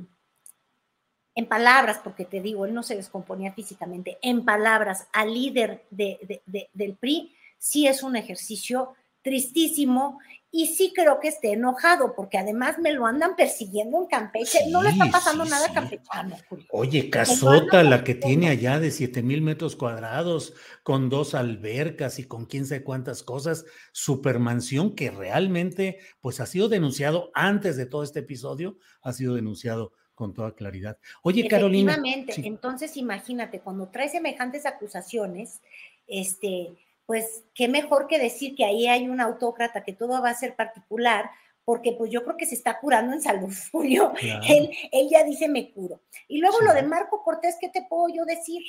en 1.35 1.45
palabras, 1.47 1.99
porque 2.03 2.25
te 2.25 2.41
digo, 2.41 2.65
él 2.65 2.73
no 2.73 2.81
se 2.81 2.95
descomponía 2.95 3.53
físicamente, 3.53 4.17
en 4.23 4.43
palabras 4.43 5.07
al 5.13 5.35
líder 5.35 5.85
del 5.91 6.95
PRI, 6.99 7.31
sí 7.59 7.85
es 7.85 8.01
un 8.01 8.15
ejercicio 8.15 8.95
tristísimo 9.21 10.19
y 10.55 10.67
sí 10.67 10.93
creo 10.95 11.19
que 11.19 11.29
esté 11.29 11.53
enojado, 11.53 12.13
porque 12.15 12.37
además 12.37 12.77
me 12.77 12.93
lo 12.93 13.07
andan 13.07 13.35
persiguiendo 13.35 13.97
en 13.97 14.05
Campeche. 14.05 14.59
no 14.69 14.83
le 14.83 14.89
está 14.89 15.09
pasando 15.09 15.45
nada 15.45 15.65
a 15.65 15.73
Campechano, 15.73 16.37
Oye, 16.69 17.09
casota 17.09 17.81
la 17.81 18.03
que 18.03 18.13
tiene 18.13 18.49
allá 18.49 18.79
de 18.79 18.91
7 18.91 19.23
mil 19.23 19.41
metros 19.41 19.75
cuadrados, 19.75 20.53
con 20.83 21.09
dos 21.09 21.33
albercas 21.33 22.19
y 22.19 22.25
con 22.25 22.45
quién 22.45 22.67
sabe 22.67 22.83
cuántas 22.83 23.23
cosas, 23.23 23.65
supermansión 23.93 24.93
que 24.93 25.09
realmente, 25.09 25.97
pues 26.21 26.39
ha 26.39 26.45
sido 26.45 26.69
denunciado 26.69 27.31
antes 27.33 27.75
de 27.75 27.87
todo 27.87 28.03
este 28.03 28.19
episodio, 28.19 28.77
ha 29.01 29.11
sido 29.11 29.33
denunciado 29.33 29.93
con 30.13 30.35
toda 30.35 30.53
claridad. 30.53 30.99
Oye, 31.23 31.47
Carolina. 31.47 31.97
entonces 32.27 32.95
imagínate, 32.95 33.59
cuando 33.59 33.87
trae 33.87 34.07
semejantes 34.07 34.67
acusaciones, 34.67 35.61
este 36.05 36.75
pues 37.05 37.43
qué 37.53 37.67
mejor 37.67 38.07
que 38.07 38.19
decir 38.19 38.55
que 38.55 38.65
ahí 38.65 38.87
hay 38.87 39.09
un 39.09 39.19
autócrata, 39.19 39.83
que 39.83 39.93
todo 39.93 40.21
va 40.21 40.29
a 40.29 40.35
ser 40.35 40.55
particular, 40.55 41.29
porque 41.65 41.93
pues 41.93 42.11
yo 42.11 42.23
creo 42.23 42.37
que 42.37 42.45
se 42.45 42.55
está 42.55 42.79
curando 42.79 43.13
en 43.13 43.21
salud, 43.21 43.53
Julio. 43.71 44.13
Él, 44.47 44.69
ya 45.09 45.23
dice 45.23 45.47
me 45.47 45.71
curo. 45.71 46.01
Y 46.27 46.39
luego 46.39 46.59
lo 46.61 46.73
de 46.73 46.83
Marco 46.83 47.23
Cortés, 47.23 47.57
¿qué 47.59 47.69
te 47.69 47.83
puedo 47.83 48.13
yo 48.13 48.25
decir? 48.25 48.61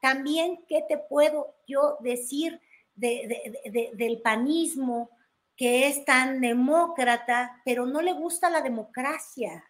También, 0.00 0.64
¿qué 0.68 0.84
te 0.88 0.98
puedo 0.98 1.54
yo 1.66 1.96
decir 2.00 2.60
del 2.94 4.20
panismo? 4.22 5.10
Que 5.62 5.86
es 5.86 6.04
tan 6.04 6.40
demócrata, 6.40 7.62
pero 7.64 7.86
no 7.86 8.02
le 8.02 8.12
gusta 8.14 8.50
la 8.50 8.62
democracia 8.62 9.64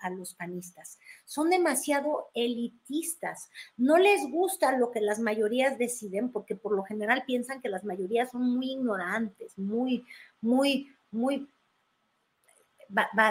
a, 0.00 0.08
los 0.08 0.32
panistas. 0.32 0.98
Son 1.26 1.50
demasiado 1.50 2.30
elitistas. 2.32 3.50
No 3.76 3.98
les 3.98 4.22
gusta 4.30 4.72
lo 4.78 4.90
que 4.90 5.02
las 5.02 5.18
mayorías 5.18 5.76
deciden, 5.76 6.32
porque 6.32 6.56
por 6.56 6.74
lo 6.74 6.82
general 6.82 7.24
piensan 7.26 7.60
que 7.60 7.68
las 7.68 7.84
mayorías 7.84 8.30
son 8.30 8.56
muy 8.56 8.70
ignorantes, 8.72 9.58
muy, 9.58 10.06
muy, 10.40 10.96
muy, 11.10 11.46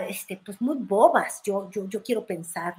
este, 0.08 0.40
pues 0.46 0.62
muy 0.62 0.78
bobas, 0.78 1.42
yo, 1.44 1.68
yo, 1.72 1.90
yo 1.90 2.04
quiero 2.04 2.28
pensar. 2.28 2.76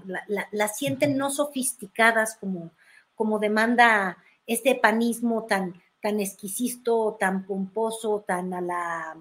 Las 0.53 0.79
sienten 0.79 1.17
no 1.17 1.31
sofisticadas 1.31 2.37
como, 2.37 2.71
como 3.17 3.41
demanda 3.41 4.17
este 4.47 4.77
panismo 4.77 5.45
tan 5.45 5.75
tan 6.01 6.21
exquisito, 6.21 7.17
tan 7.19 7.45
pomposo, 7.45 8.25
tan 8.27 8.55
a 8.55 8.61
la, 8.61 9.17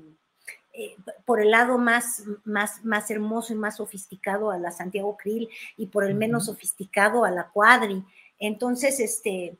eh, 0.73 0.95
por 1.25 1.41
el 1.41 1.51
lado 1.51 1.77
más, 1.79 2.23
más, 2.43 2.85
más 2.85 3.09
hermoso 3.09 3.51
y 3.51 3.55
más 3.55 3.77
sofisticado 3.77 4.51
a 4.51 4.59
la 4.59 4.71
Santiago 4.71 5.17
Krill 5.17 5.49
y 5.75 5.87
por 5.87 6.03
el 6.03 6.13
menos 6.13 6.45
sofisticado 6.45 7.25
a 7.25 7.31
la 7.31 7.49
Cuadri. 7.49 8.03
Entonces, 8.37 8.99
este, 8.99 9.57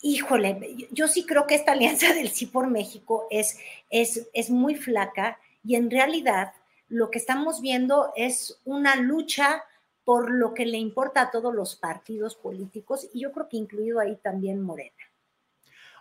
híjole, 0.00 0.88
yo 0.90 1.06
sí 1.06 1.26
creo 1.26 1.46
que 1.46 1.54
esta 1.54 1.72
alianza 1.72 2.14
del 2.14 2.30
sí 2.30 2.46
por 2.46 2.68
México 2.68 3.26
es, 3.30 3.58
es, 3.90 4.26
es 4.32 4.48
muy 4.48 4.74
flaca 4.74 5.38
y 5.62 5.74
en 5.76 5.90
realidad 5.90 6.54
lo 6.88 7.10
que 7.10 7.18
estamos 7.18 7.60
viendo 7.60 8.10
es 8.16 8.58
una 8.64 8.96
lucha 8.96 9.64
por 10.04 10.30
lo 10.30 10.54
que 10.54 10.64
le 10.64 10.78
importa 10.78 11.22
a 11.22 11.30
todos 11.30 11.54
los 11.54 11.76
partidos 11.76 12.36
políticos 12.36 13.08
y 13.12 13.20
yo 13.20 13.32
creo 13.32 13.48
que 13.48 13.56
incluido 13.56 14.00
ahí 14.00 14.16
también 14.16 14.62
Morena 14.62 14.94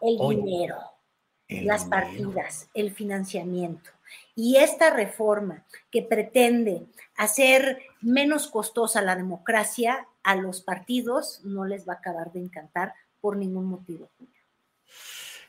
el 0.03 0.17
dinero, 0.17 0.77
las 1.47 1.85
partidas, 1.85 2.69
el 2.73 2.91
financiamiento. 2.91 3.89
Y 4.35 4.57
esta 4.57 4.93
reforma 4.93 5.65
que 5.89 6.03
pretende 6.03 6.85
hacer 7.15 7.79
menos 8.01 8.47
costosa 8.47 9.01
la 9.01 9.15
democracia 9.15 10.07
a 10.23 10.35
los 10.35 10.61
partidos 10.61 11.41
no 11.43 11.65
les 11.65 11.87
va 11.87 11.93
a 11.93 11.97
acabar 11.97 12.31
de 12.31 12.41
encantar 12.41 12.93
por 13.21 13.37
ningún 13.37 13.65
motivo. 13.65 14.09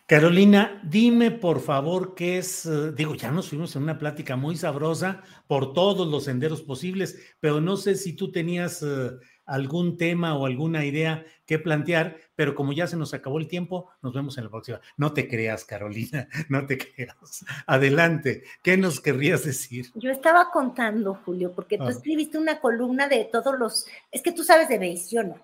Carolina, 0.07 0.83
dime 0.85 1.31
por 1.31 1.61
favor 1.61 2.15
qué 2.15 2.37
es, 2.37 2.67
eh, 2.67 2.93
digo, 2.93 3.15
ya 3.15 3.31
nos 3.31 3.49
fuimos 3.49 3.75
en 3.75 3.85
una 3.85 3.99
plática 3.99 4.37
muy 4.37 4.55
sabrosa 4.55 5.23
por 5.47 5.73
todos 5.73 6.07
los 6.07 6.25
senderos 6.25 6.61
posibles, 6.61 7.19
pero 7.41 7.63
no 7.63 7.79
sé 7.79 7.95
si 7.95 8.13
tú 8.13 8.31
tenías 8.31 8.83
eh, 8.83 9.13
algún 9.47 9.97
tema 9.97 10.37
o 10.37 10.47
alguna 10.47 10.85
idea 10.85 11.25
que 11.47 11.59
plantear, 11.59 12.17
pero 12.37 12.55
como 12.55 12.73
ya 12.73 12.87
se 12.87 12.97
nos 12.97 13.13
acabó 13.13 13.39
el 13.39 13.49
tiempo, 13.49 13.91
nos 14.03 14.15
vemos 14.15 14.39
en 14.39 14.45
la 14.45 14.51
próxima. 14.51 14.81
No 14.97 15.13
te 15.13 15.29
creas, 15.29 15.65
Carolina, 15.65 16.29
no 16.49 16.67
te 16.67 16.79
creas. 16.79 17.45
Adelante, 17.67 18.45
¿qué 18.63 18.77
nos 18.77 19.01
querrías 19.01 19.45
decir? 19.45 19.91
Yo 19.95 20.11
estaba 20.11 20.51
contando, 20.51 21.21
Julio, 21.25 21.53
porque 21.53 21.79
tú 21.79 21.89
escribiste 21.89 22.39
una 22.39 22.61
columna 22.61 23.09
de 23.09 23.25
todos 23.25 23.59
los, 23.59 23.87
es 24.11 24.23
que 24.23 24.33
tú 24.33 24.45
sabes 24.45 24.69
de 24.69 24.79
yo 25.11 25.23
no. 25.23 25.37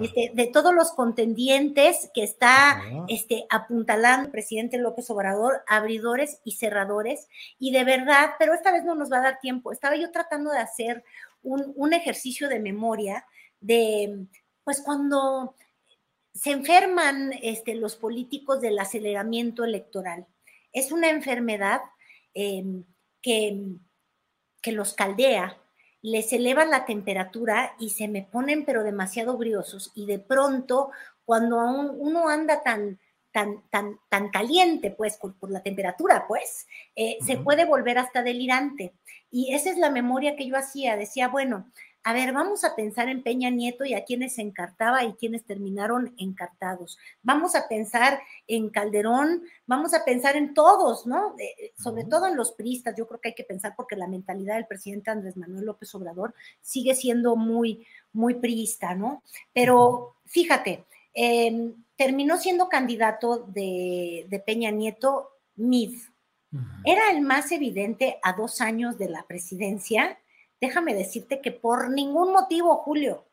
este, 0.00 0.30
de 0.34 0.46
todos 0.46 0.74
los 0.74 0.92
contendientes 0.92 2.10
que 2.14 2.22
está 2.22 2.80
este, 3.08 3.44
apuntalando 3.50 4.26
el 4.26 4.30
presidente 4.30 4.78
López 4.78 5.10
Obrador, 5.10 5.62
abridores 5.66 6.40
y 6.44 6.52
cerradores, 6.52 7.28
y 7.58 7.72
de 7.72 7.84
verdad, 7.84 8.30
pero 8.38 8.54
esta 8.54 8.72
vez 8.72 8.84
no 8.84 8.94
nos 8.94 9.12
va 9.12 9.18
a 9.18 9.22
dar 9.22 9.40
tiempo. 9.40 9.72
Estaba 9.72 9.96
yo 9.96 10.10
tratando 10.10 10.50
de 10.50 10.58
hacer 10.58 11.04
un, 11.42 11.72
un 11.76 11.92
ejercicio 11.92 12.48
de 12.48 12.60
memoria 12.60 13.24
de, 13.60 14.26
pues 14.64 14.82
cuando 14.82 15.54
se 16.34 16.52
enferman 16.52 17.32
este, 17.42 17.74
los 17.74 17.96
políticos 17.96 18.60
del 18.60 18.78
aceleramiento 18.78 19.64
electoral. 19.64 20.26
Es 20.72 20.92
una 20.92 21.10
enfermedad 21.10 21.80
em, 22.32 22.84
que, 23.20 23.60
que 24.62 24.72
los 24.72 24.94
caldea, 24.94 25.60
les 26.00 26.32
elevan 26.32 26.70
la 26.70 26.84
temperatura 26.84 27.74
y 27.80 27.90
se 27.90 28.06
me 28.06 28.22
ponen 28.22 28.64
pero 28.64 28.84
demasiado 28.84 29.36
briosos 29.36 29.90
y 29.96 30.06
de 30.06 30.20
pronto 30.20 30.90
cuando 31.24 31.58
uno 31.58 32.28
anda 32.28 32.62
tan, 32.62 33.00
tan, 33.38 33.62
tan, 33.70 34.00
tan 34.08 34.30
caliente, 34.30 34.90
pues, 34.90 35.16
por, 35.16 35.48
la 35.48 35.62
temperatura, 35.62 36.24
pues, 36.26 36.66
eh, 36.96 37.18
se 37.24 37.36
puede 37.36 37.66
volver 37.66 37.96
hasta 37.96 38.24
delirante. 38.24 38.94
Y 39.30 39.54
esa 39.54 39.70
es 39.70 39.78
la 39.78 39.90
memoria 39.90 40.34
que 40.34 40.48
yo 40.48 40.56
hacía. 40.56 40.96
Decía, 40.96 41.28
bueno, 41.28 41.70
a 42.02 42.12
ver, 42.12 42.32
vamos 42.32 42.64
a 42.64 42.74
pensar 42.74 43.08
en 43.08 43.22
Peña 43.22 43.50
Nieto 43.50 43.84
y 43.84 43.94
a 43.94 44.04
quienes 44.04 44.34
se 44.34 44.42
encartaba 44.42 45.04
y 45.04 45.12
quienes 45.12 45.44
terminaron 45.44 46.16
encartados. 46.18 46.98
Vamos 47.22 47.54
a 47.54 47.68
pensar 47.68 48.18
en 48.48 48.70
Calderón, 48.70 49.44
vamos 49.66 49.94
a 49.94 50.04
pensar 50.04 50.34
en 50.34 50.52
todos, 50.52 51.06
¿no? 51.06 51.36
Eh, 51.38 51.74
sobre 51.80 52.02
todo 52.06 52.26
en 52.26 52.36
los 52.36 52.50
priistas, 52.50 52.96
yo 52.98 53.06
creo 53.06 53.20
que 53.20 53.28
hay 53.28 53.34
que 53.36 53.44
pensar 53.44 53.74
porque 53.76 53.94
la 53.94 54.08
mentalidad 54.08 54.56
del 54.56 54.66
presidente 54.66 55.12
Andrés 55.12 55.36
Manuel 55.36 55.64
López 55.64 55.94
Obrador 55.94 56.34
sigue 56.60 56.96
siendo 56.96 57.36
muy, 57.36 57.86
muy 58.12 58.34
priista, 58.34 58.96
¿no? 58.96 59.22
Pero 59.52 60.16
fíjate, 60.26 60.86
em, 61.14 61.72
terminó 61.98 62.38
siendo 62.38 62.70
candidato 62.70 63.44
de, 63.48 64.42
Peña 64.46 64.70
Nieto 64.70 65.32
Mid. 65.56 65.98
Era 66.86 67.10
el 67.10 67.20
más 67.20 67.52
evidente 67.52 68.18
a 68.22 68.32
dos 68.32 68.62
años 68.62 68.96
de 68.96 69.10
la 69.10 69.26
presidencia 69.26 70.18
déjame 70.60 70.94
decirte 70.94 71.40
que 71.40 71.52
por 71.52 71.90
ningún 71.90 72.32
motivo, 72.32 72.76
Julio, 72.76 73.24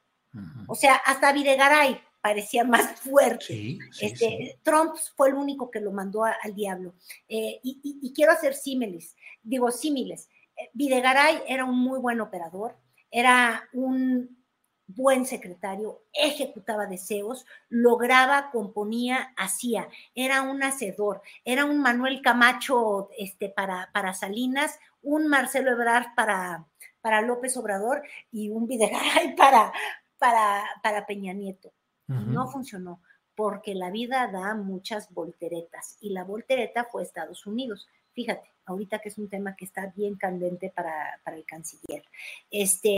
o 0.67 0.75
sea, 0.75 0.95
hasta 0.95 1.31
Videgaray 1.31 2.00
parecía 2.22 2.63
más 2.65 3.00
fuerte. 3.00 3.77
este, 4.01 4.60
Trump 4.63 4.95
fue 5.15 5.29
el 5.29 5.36
único 5.36 5.72
que 5.72 5.79
lo 5.79 5.91
mandó 5.91 6.24
al 6.24 6.53
diablo. 6.53 6.95
Eh, 7.29 7.60
y, 7.63 8.13
quiero 8.13 8.34
hacer 8.34 8.53
símiles, 8.53 9.15
digo 9.41 9.72
símiles. 9.72 10.29
Eh, 10.57 10.69
Videgaray 10.74 11.41
era 11.48 11.65
un 11.65 11.77
muy 11.77 12.00
buen 12.00 12.19
operador, 12.19 12.75
era 13.12 13.69
un 13.74 14.44
buen 14.87 15.25
secretario, 15.25 16.03
ejecutaba 16.13 16.85
deseos, 16.85 17.45
lograba, 17.69 18.51
componía, 18.51 19.33
hacía, 19.37 19.89
era 20.13 20.41
un 20.43 20.61
hacedor, 20.63 21.21
era 21.43 21.65
un 21.65 21.81
Manuel 21.81 22.21
Camacho 22.21 23.09
este, 23.17 23.49
para, 23.49 23.89
para 23.93 24.13
Salinas, 24.13 24.79
un 25.01 25.27
Marcelo 25.27 25.71
Ebrard 25.71 26.15
para, 26.15 26.65
para 27.01 27.21
López 27.21 27.57
Obrador 27.57 28.03
y 28.31 28.49
un 28.49 28.67
Videgaray 28.67 29.35
para, 29.37 29.73
para, 30.17 30.63
para 30.81 31.05
Peña 31.05 31.33
Nieto. 31.33 31.71
No 32.07 32.47
funcionó 32.47 33.01
porque 33.35 33.75
la 33.75 33.89
vida 33.89 34.27
da 34.27 34.53
muchas 34.53 35.11
volteretas 35.11 35.97
y 35.99 36.09
la 36.11 36.23
voltereta 36.23 36.85
fue 36.85 37.03
Estados 37.03 37.45
Unidos. 37.45 37.87
Fíjate, 38.15 38.50
ahorita 38.65 39.00
que 39.00 39.10
es 39.10 39.17
un 39.17 39.29
tema 39.29 39.55
que 39.55 39.65
está 39.65 39.93
bien 39.95 40.15
candente 40.15 40.72
para, 40.74 41.19
el 41.36 41.45
canciller. 41.45 42.03
Este, 42.50 42.98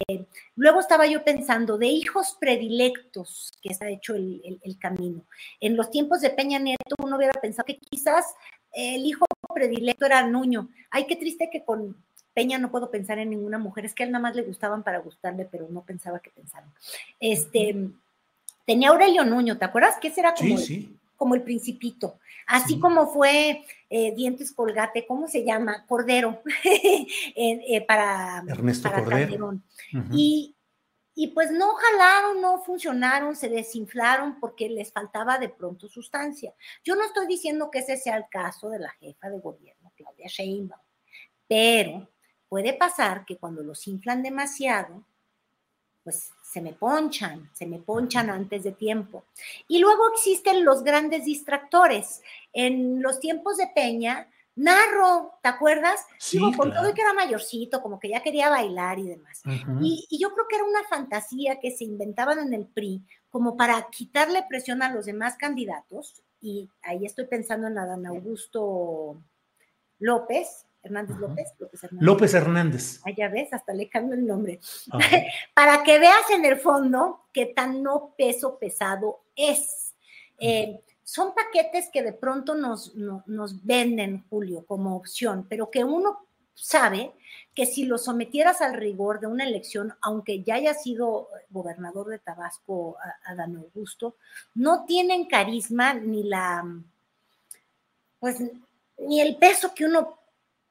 luego 0.55 0.79
estaba 0.79 1.07
yo 1.07 1.23
pensando 1.23 1.77
de 1.77 1.87
hijos 1.87 2.37
predilectos 2.39 3.51
que 3.61 3.69
está 3.69 3.89
hecho 3.89 4.15
el, 4.15 4.59
el, 4.63 4.77
camino. 4.77 5.23
En 5.59 5.75
los 5.75 5.89
tiempos 5.89 6.21
de 6.21 6.29
Peña 6.29 6.59
Nieto 6.59 6.95
uno 7.03 7.17
hubiera 7.17 7.33
pensado 7.41 7.65
que 7.65 7.79
quizás 7.79 8.25
el 8.71 9.05
hijo 9.05 9.25
predilecto 9.53 10.05
era 10.05 10.25
Nuño. 10.27 10.69
Ay, 10.91 11.07
qué 11.07 11.15
triste 11.15 11.49
que 11.51 11.63
con 11.63 11.97
Peña 12.33 12.59
no 12.59 12.69
puedo 12.69 12.91
pensar 12.91 13.17
en 13.17 13.31
ninguna 13.31 13.57
mujer, 13.57 13.85
es 13.85 13.95
que 13.95 14.03
a 14.03 14.05
él 14.05 14.11
nada 14.11 14.21
más 14.21 14.35
le 14.35 14.43
gustaban 14.43 14.83
para 14.83 14.99
gustarle, 14.99 15.47
pero 15.51 15.67
no 15.69 15.81
pensaba 15.81 16.19
que 16.19 16.29
pensaran. 16.29 16.71
Este, 17.19 17.89
tenía 18.63 18.89
Aurelio 18.89 19.25
Nuño, 19.25 19.57
¿te 19.57 19.65
acuerdas? 19.65 19.95
Que 19.99 20.09
ese 20.09 20.19
era 20.19 20.35
como, 20.35 20.55
el, 20.59 20.99
como 21.17 21.35
el 21.35 21.43
principito, 21.43 22.19
así 22.45 22.79
como 22.79 23.07
fue 23.07 23.65
eh, 23.89 24.13
Dientes 24.15 24.53
Colgate, 24.53 25.05
¿cómo 25.05 25.27
se 25.27 25.43
llama? 25.43 25.85
Cordero, 25.85 26.41
eh, 27.35 27.85
para, 27.85 28.43
Ernesto 28.47 28.89
Cordero. 28.93 29.59
y, 30.13 30.55
y 31.15 31.27
pues 31.29 31.51
no 31.51 31.73
jalaron, 31.73 32.39
no 32.39 32.63
funcionaron, 32.63 33.35
se 33.35 33.49
desinflaron 33.49 34.39
porque 34.39 34.69
les 34.69 34.93
faltaba 34.93 35.39
de 35.39 35.49
pronto 35.49 35.89
sustancia. 35.89 36.53
Yo 36.83 36.95
no 36.95 37.03
estoy 37.03 37.25
diciendo 37.27 37.71
que 37.71 37.79
ese 37.79 37.97
sea 37.97 38.17
el 38.17 38.25
caso 38.29 38.69
de 38.69 38.79
la 38.79 38.91
jefa 38.91 39.29
de 39.29 39.39
gobierno, 39.39 39.91
Claudia 39.95 40.27
Sheinbaum, 40.27 40.81
pero 41.47 42.07
puede 42.47 42.73
pasar 42.73 43.25
que 43.25 43.37
cuando 43.37 43.63
los 43.63 43.87
inflan 43.87 44.21
demasiado, 44.21 45.03
pues 46.07 46.31
se 46.41 46.61
me 46.61 46.71
ponchan, 46.71 47.49
se 47.53 47.65
me 47.65 47.79
ponchan 47.79 48.29
antes 48.29 48.63
de 48.63 48.71
tiempo. 48.71 49.25
Y 49.67 49.79
luego 49.79 50.09
existen 50.13 50.63
los 50.63 50.81
grandes 50.81 51.25
distractores. 51.25 52.21
En 52.53 53.01
los 53.01 53.19
tiempos 53.19 53.57
de 53.57 53.67
Peña, 53.75 54.29
Narro, 54.55 55.33
¿te 55.43 55.49
acuerdas? 55.49 56.05
Sí, 56.17 56.39
con 56.55 56.73
todo 56.73 56.89
y 56.89 56.93
que 56.93 57.01
era 57.01 57.11
mayorcito, 57.11 57.81
como 57.81 57.99
que 57.99 58.07
ya 58.07 58.23
quería 58.23 58.49
bailar 58.49 58.99
y 58.99 59.09
demás. 59.09 59.41
y, 59.81 60.07
y, 60.09 60.17
yo 60.17 60.33
creo 60.33 60.47
que 60.47 60.55
era 60.55 60.63
una 60.63 60.85
fantasía 60.85 61.59
que 61.59 61.71
se 61.71 61.83
inventaban 61.83 62.39
en 62.39 62.53
el 62.53 62.65
PRI 62.65 63.03
como 63.29 63.57
para 63.57 63.89
quitarle 63.89 64.45
presión 64.47 64.81
a 64.81 64.93
los 64.93 65.07
demás 65.07 65.35
candidatos. 65.35 66.23
Y 66.39 66.69
ahí 66.83 67.05
estoy 67.05 67.25
pensando 67.25 67.67
en 67.67 67.77
Adán 67.77 68.05
Augusto 68.05 69.21
López, 69.99 70.66
Hernández 70.87 71.17
López, 71.17 71.53
López 71.59 71.83
Hernández. 71.83 72.05
López 72.05 72.33
Hernández. 72.33 73.01
Ah, 73.05 73.11
ya 73.15 73.29
ves, 73.29 73.53
hasta 73.53 73.73
le 73.73 73.89
cambio 73.89 74.15
el 74.15 74.25
nombre. 74.25 74.59
Para 75.53 75.83
que 75.83 75.99
veas 75.99 76.29
en 76.33 76.45
el 76.45 76.57
fondo 76.57 77.25
qué 77.31 77.47
tan 77.47 77.83
no 77.83 78.13
peso 78.17 78.57
pesado 78.57 79.21
es. 79.35 79.93
Eh, 80.39 80.81
son 81.03 81.33
paquetes 81.33 81.89
que 81.91 82.03
de 82.03 82.13
pronto 82.13 82.55
nos, 82.55 82.93
nos 82.95 83.65
venden, 83.65 84.25
Julio, 84.29 84.65
como 84.65 84.95
opción, 84.95 85.45
pero 85.49 85.71
que 85.71 85.83
uno 85.83 86.27
sabe 86.53 87.13
que 87.53 87.65
si 87.65 87.85
lo 87.85 87.97
sometieras 87.97 88.61
al 88.61 88.73
rigor 88.73 89.19
de 89.19 89.27
una 89.27 89.45
elección, 89.45 89.93
aunque 90.01 90.43
ya 90.43 90.55
haya 90.55 90.73
sido 90.73 91.29
gobernador 91.49 92.07
de 92.07 92.19
Tabasco, 92.19 92.97
Adán 93.25 93.55
Augusto, 93.55 94.15
no 94.55 94.85
tienen 94.85 95.27
carisma 95.27 95.93
ni 95.93 96.23
la, 96.23 96.65
pues, 98.19 98.37
ni 98.97 99.21
el 99.21 99.37
peso 99.37 99.73
que 99.73 99.85
uno 99.85 100.17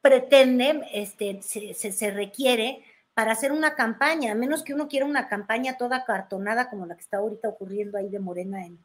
pretende, 0.07 0.83
este, 0.93 1.41
se, 1.43 1.75
se, 1.75 2.11
requiere 2.13 2.85
para 3.13 3.33
hacer 3.33 3.51
una 3.51 3.75
campaña, 3.75 4.31
a 4.31 4.35
menos 4.37 4.63
que 4.63 4.73
uno 4.73 4.87
quiera 4.87 5.05
una 5.05 5.27
campaña 5.27 5.77
toda 5.77 6.05
cartonada 6.05 6.71
como 6.71 6.87
la 6.87 6.95
que 6.95 7.01
está 7.01 7.17
ahorita 7.17 7.49
ocurriendo 7.49 7.99
ahí 7.99 8.09
de 8.09 8.21
Morena 8.21 8.65
en, 8.65 8.79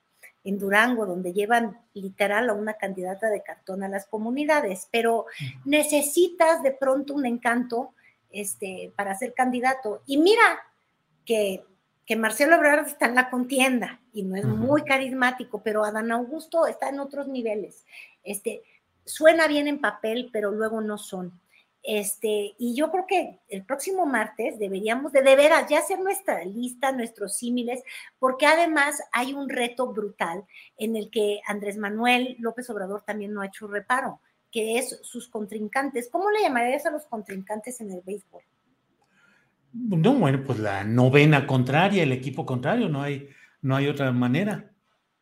en 0.43 0.57
Durango, 0.57 1.05
donde 1.05 1.31
llevan 1.31 1.77
literal 1.93 2.49
a 2.49 2.53
una 2.53 2.73
candidata 2.73 3.29
de 3.29 3.43
cartón 3.43 3.83
a 3.83 3.87
las 3.87 4.07
comunidades, 4.07 4.87
pero 4.91 5.27
necesitas 5.63 6.63
de 6.63 6.71
pronto 6.71 7.13
un 7.13 7.27
encanto 7.27 7.93
este, 8.31 8.91
para 8.95 9.15
ser 9.15 9.35
candidato. 9.35 10.01
Y 10.07 10.17
mira 10.17 10.41
que, 11.23 11.63
que 12.07 12.15
Marcelo 12.15 12.55
Ebrard 12.55 12.87
está 12.87 13.05
en 13.05 13.15
la 13.15 13.29
contienda 13.29 14.01
y 14.11 14.23
no 14.23 14.35
es 14.37 14.45
muy 14.45 14.83
carismático, 14.85 15.61
pero 15.61 15.83
Adán 15.83 16.11
Augusto 16.11 16.65
está 16.65 16.89
en 16.89 16.99
otros 16.99 17.27
niveles. 17.27 17.85
Este, 18.23 18.63
suena 19.05 19.47
bien 19.47 19.67
en 19.67 19.79
papel, 19.79 20.29
pero 20.31 20.51
luego 20.51 20.81
no 20.81 20.97
son. 20.97 21.39
Este, 21.83 22.53
y 22.59 22.75
yo 22.75 22.91
creo 22.91 23.05
que 23.07 23.39
el 23.49 23.65
próximo 23.65 24.05
martes 24.05 24.59
deberíamos 24.59 25.11
de, 25.11 25.23
de 25.23 25.35
veras 25.35 25.67
ya 25.67 25.79
hacer 25.79 25.99
nuestra 25.99 26.45
lista, 26.45 26.91
nuestros 26.91 27.35
símiles, 27.35 27.81
porque 28.19 28.45
además 28.45 29.01
hay 29.11 29.33
un 29.33 29.49
reto 29.49 29.87
brutal 29.87 30.43
en 30.77 30.95
el 30.95 31.09
que 31.09 31.41
Andrés 31.47 31.77
Manuel 31.77 32.35
López 32.39 32.69
Obrador 32.69 33.01
también 33.01 33.33
no 33.33 33.41
ha 33.41 33.47
hecho 33.47 33.67
reparo, 33.67 34.19
que 34.51 34.77
es 34.77 34.99
sus 35.01 35.27
contrincantes. 35.27 36.09
¿Cómo 36.11 36.29
le 36.29 36.41
llamarías 36.41 36.85
a 36.85 36.91
los 36.91 37.05
contrincantes 37.05 37.81
en 37.81 37.91
el 37.91 38.01
béisbol? 38.01 38.43
No, 39.73 40.13
bueno, 40.15 40.43
pues 40.45 40.59
la 40.59 40.83
novena 40.83 41.47
contraria, 41.47 42.03
el 42.03 42.11
equipo 42.11 42.45
contrario, 42.45 42.89
no 42.89 43.01
hay, 43.01 43.29
no 43.61 43.75
hay 43.75 43.87
otra 43.87 44.11
manera. 44.11 44.69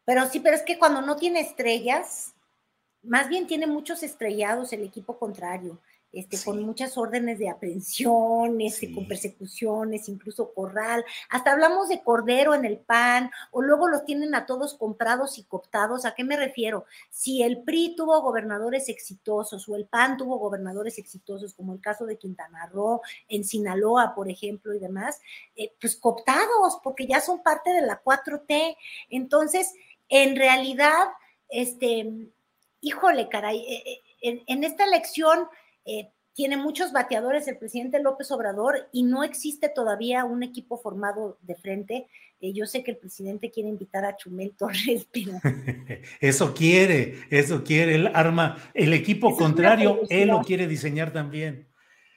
Pero 0.06 0.26
sí, 0.26 0.40
pero 0.40 0.56
es 0.56 0.64
que 0.64 0.80
cuando 0.80 1.02
no 1.02 1.16
tiene 1.18 1.40
estrellas, 1.40 2.34
más 3.04 3.30
bien 3.30 3.48
tiene 3.48 3.68
muchos 3.68 4.04
estrellados 4.04 4.74
el 4.74 4.84
equipo 4.84 5.18
contrario. 5.18 5.80
este, 6.12 6.40
con 6.44 6.64
muchas 6.64 6.98
órdenes 6.98 7.38
de 7.38 7.50
aprehensión, 7.50 8.60
este, 8.62 8.92
con 8.92 9.08
persecuciones, 9.08 10.10
incluso 10.10 10.54
corral. 10.54 11.06
Hasta 11.30 11.52
hablamos 11.52 11.90
de 11.90 12.02
cordero 12.02 12.56
en 12.56 12.66
el 12.66 12.80
pan, 12.80 13.30
o 13.52 13.62
luego 13.62 13.88
los 13.88 14.06
tienen 14.06 14.34
a 14.34 14.46
todos 14.46 14.74
comprados 14.74 15.38
y 15.38 15.44
cooptados. 15.44 16.06
¿A 16.06 16.16
qué 16.16 16.24
me 16.24 16.36
refiero? 16.36 16.86
Si 17.12 17.44
el 17.44 17.62
PRI 17.64 17.96
tuvo 17.96 18.22
gobernadores 18.22 18.90
exitosos 18.90 19.68
o 19.70 19.76
el 19.76 19.86
PAN 19.86 20.18
tuvo 20.18 20.40
gobernadores 20.40 20.98
exitosos, 20.98 21.54
como 21.54 21.74
el 21.74 21.82
caso 21.82 22.06
de 22.06 22.18
Quintana 22.18 22.66
Roo, 22.68 23.02
en 23.28 23.44
Sinaloa, 23.44 24.14
por 24.16 24.30
ejemplo, 24.30 24.74
y 24.74 24.80
demás, 24.80 25.22
eh, 25.56 25.74
pues 25.80 25.96
cooptados, 25.96 26.80
porque 26.84 27.06
ya 27.06 27.22
son 27.22 27.44
parte 27.44 27.72
de 27.72 27.82
la 27.82 28.02
4T. 28.02 28.76
Entonces, 29.10 29.74
en 30.10 30.36
realidad, 30.36 31.10
este, 31.50 32.32
híjole, 32.82 33.30
caray, 33.30 33.60
eh, 33.60 34.02
eh, 34.22 34.44
en 34.48 34.64
esta 34.64 34.86
elección 34.86 35.48
eh, 35.86 36.12
tiene 36.34 36.56
muchos 36.56 36.94
bateadores 36.94 37.48
el 37.48 37.58
presidente 37.58 38.02
López 38.02 38.32
Obrador 38.32 38.88
y 38.94 39.04
no 39.04 39.24
existe 39.24 39.68
todavía 39.68 40.24
un 40.24 40.44
equipo 40.44 40.78
formado 40.78 41.38
de 41.42 41.56
frente. 41.56 42.08
Eh, 42.40 42.54
yo 42.54 42.66
sé 42.66 42.82
que 42.84 42.92
el 42.92 42.98
presidente 42.98 43.52
quiere 43.52 43.68
invitar 43.68 44.06
a 44.06 44.16
Chumel 44.16 44.52
Torres, 44.58 45.08
pero... 45.12 45.34
eso 46.22 46.54
quiere, 46.54 47.16
eso 47.30 47.64
quiere, 47.64 47.96
el 47.96 48.08
arma, 48.08 48.58
el 48.74 48.94
equipo 48.94 49.36
contrario, 49.36 50.02
él 50.10 50.30
lo 50.30 50.42
quiere 50.42 50.68
diseñar 50.68 51.12
también. 51.12 51.68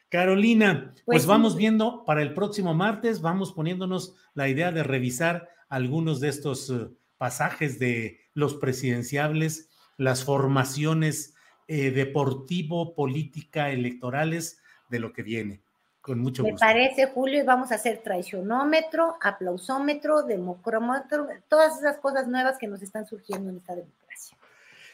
Carolina, 0.08 0.92
pues, 0.92 1.04
pues 1.04 1.26
vamos 1.26 1.56
viendo 1.56 2.04
para 2.04 2.22
el 2.22 2.34
próximo 2.34 2.74
martes, 2.74 3.22
vamos 3.22 3.52
poniéndonos 3.52 4.14
la 4.34 4.48
idea 4.48 4.70
de 4.70 4.82
revisar 4.82 5.48
algunos 5.68 6.20
de 6.20 6.28
estos 6.28 6.72
pasajes 7.16 7.78
de 7.78 8.20
los 8.34 8.54
presidenciables, 8.54 9.70
las 9.96 10.24
formaciones 10.24 11.34
eh, 11.68 11.90
deportivo, 11.90 12.94
política, 12.94 13.70
electorales 13.70 14.60
de 14.88 15.00
lo 15.00 15.12
que 15.12 15.22
viene. 15.22 15.62
Con 16.00 16.18
mucho 16.18 16.42
gusto. 16.42 16.54
Me 16.54 16.58
parece, 16.58 17.06
Julio, 17.06 17.40
y 17.40 17.46
vamos 17.46 17.70
a 17.70 17.76
hacer 17.76 18.02
traicionómetro, 18.02 19.16
aplausómetro, 19.22 20.24
democrómetro, 20.24 21.28
todas 21.48 21.78
esas 21.78 21.98
cosas 21.98 22.26
nuevas 22.26 22.58
que 22.58 22.66
nos 22.66 22.82
están 22.82 23.06
surgiendo 23.06 23.50
en 23.50 23.58
esta 23.58 23.76
democracia. 23.76 24.36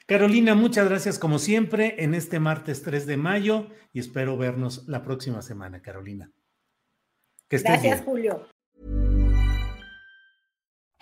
Carolina, 0.06 0.54
muchas 0.54 0.88
gracias 0.88 1.18
como 1.18 1.38
siempre 1.38 2.02
en 2.02 2.14
este 2.14 2.40
martes 2.40 2.82
3 2.82 3.06
de 3.06 3.16
mayo 3.16 3.68
y 3.92 4.00
espero 4.00 4.37
vernos 4.37 4.87
la 4.87 5.02
próxima 5.02 5.42
semana, 5.42 5.80
Carolina. 5.82 6.30
gracias, 7.50 8.02
Julio. 8.02 8.46